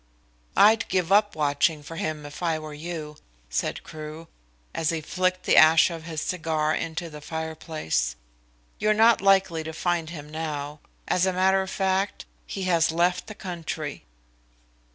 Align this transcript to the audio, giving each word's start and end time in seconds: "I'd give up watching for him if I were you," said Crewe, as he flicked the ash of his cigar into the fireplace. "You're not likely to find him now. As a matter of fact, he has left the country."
"I'd 0.57 0.87
give 0.87 1.11
up 1.11 1.35
watching 1.35 1.83
for 1.83 1.95
him 1.95 2.25
if 2.25 2.41
I 2.41 2.57
were 2.57 2.73
you," 2.73 3.17
said 3.51 3.83
Crewe, 3.83 4.27
as 4.73 4.89
he 4.89 4.99
flicked 4.99 5.43
the 5.43 5.55
ash 5.55 5.91
of 5.91 6.05
his 6.05 6.21
cigar 6.23 6.73
into 6.73 7.07
the 7.07 7.21
fireplace. 7.21 8.15
"You're 8.79 8.95
not 8.95 9.21
likely 9.21 9.61
to 9.63 9.73
find 9.73 10.09
him 10.09 10.27
now. 10.27 10.79
As 11.07 11.27
a 11.27 11.33
matter 11.33 11.61
of 11.61 11.69
fact, 11.69 12.25
he 12.47 12.63
has 12.63 12.91
left 12.91 13.27
the 13.27 13.35
country." 13.35 14.05